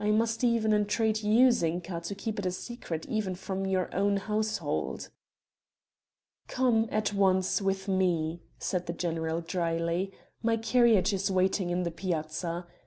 I 0.00 0.10
must 0.10 0.42
even 0.42 0.72
entreat 0.72 1.22
you, 1.22 1.52
Zinka, 1.52 2.00
to 2.00 2.14
keep 2.14 2.38
it 2.38 2.46
a 2.46 2.50
secret 2.50 3.04
even 3.10 3.34
from 3.34 3.66
your 3.66 3.94
own 3.94 4.16
household." 4.16 5.10
"Come, 6.48 6.88
at 6.90 7.12
once, 7.12 7.60
with 7.60 7.86
me," 7.86 8.40
said 8.58 8.86
the 8.86 8.94
general 8.94 9.42
drily, 9.42 10.14
"my 10.42 10.56
carriage 10.56 11.12
is 11.12 11.30
waiting 11.30 11.68
in 11.68 11.82
the 11.82 11.90
Piazza. 11.90 12.66